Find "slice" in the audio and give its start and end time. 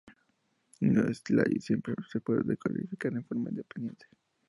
1.13-1.59